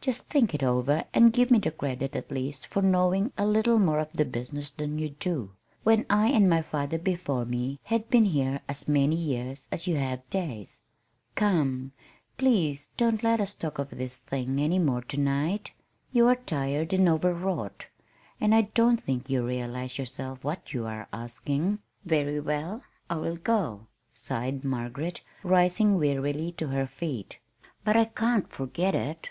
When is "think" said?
0.30-0.54, 19.02-19.28